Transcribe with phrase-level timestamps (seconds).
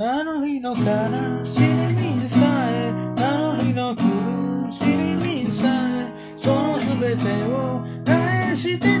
[0.00, 8.97] あの日の悲しみにさえあの日の苦しみにさえその全てを返して